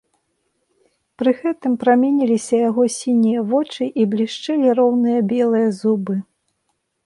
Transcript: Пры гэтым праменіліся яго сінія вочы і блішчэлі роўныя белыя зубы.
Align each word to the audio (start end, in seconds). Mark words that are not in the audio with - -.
Пры 1.21 1.33
гэтым 1.41 1.75
праменіліся 1.83 2.55
яго 2.69 2.83
сінія 2.95 3.45
вочы 3.53 3.83
і 4.03 4.09
блішчэлі 4.17 4.69
роўныя 4.83 5.19
белыя 5.37 5.67
зубы. 5.85 6.15